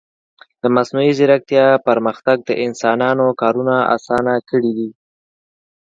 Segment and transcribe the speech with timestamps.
[0.61, 4.89] د مصنوعي ځیرکتیا پرمختګ د انسانانو کارونه آسانه کړي دي.